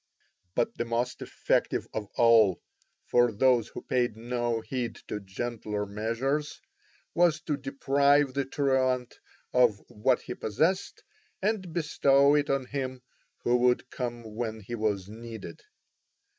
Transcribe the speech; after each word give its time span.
But 0.55 0.75
the 0.79 0.85
most 0.85 1.21
effective 1.21 1.87
of 1.93 2.07
all, 2.15 2.59
for 3.05 3.31
those 3.31 3.67
who 3.67 3.83
paid 3.83 4.17
no 4.17 4.61
heed 4.61 4.95
to 5.09 5.19
gentler 5.19 5.85
measures, 5.85 6.59
was 7.13 7.39
to 7.41 7.55
deprive 7.55 8.33
the 8.33 8.45
truant 8.45 9.19
of 9.53 9.77
what 9.89 10.23
he 10.23 10.33
possessed 10.33 11.03
and 11.39 11.71
bestow 11.71 12.33
it 12.33 12.49
on 12.49 12.65
him 12.65 13.03
who 13.43 13.55
would 13.57 13.91
come 13.91 14.35
when 14.35 14.61
he 14.61 14.73
was 14.73 15.07
needed. 15.07 15.61